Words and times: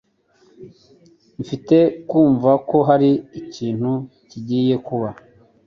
Mfite 1.41 1.77
kumva 2.09 2.51
ko 2.69 2.77
hari 2.89 3.11
ikintu 3.41 3.91
kigiye 4.29 4.75
kuba. 4.87 5.09